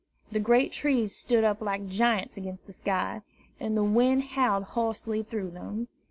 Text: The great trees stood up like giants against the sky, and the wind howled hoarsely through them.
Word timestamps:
The 0.31 0.39
great 0.39 0.71
trees 0.71 1.15
stood 1.15 1.43
up 1.43 1.61
like 1.61 1.87
giants 1.87 2.35
against 2.35 2.65
the 2.65 2.73
sky, 2.73 3.21
and 3.59 3.77
the 3.77 3.83
wind 3.83 4.23
howled 4.23 4.63
hoarsely 4.63 5.21
through 5.21 5.51
them. 5.51 5.89